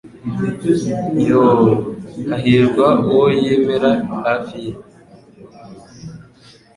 Yoo 1.27 1.69
hahirwa 2.29 2.87
uwo 3.11 3.25
yemera 3.43 3.91
hafi 4.25 4.57
ye 4.65 4.73